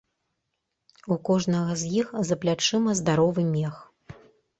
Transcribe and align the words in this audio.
У 1.15 1.17
кожнага 1.27 1.75
з 1.81 1.91
іх 2.01 2.07
за 2.29 2.37
плячыма 2.45 2.95
здаровы 3.01 3.45
мех. 3.53 3.75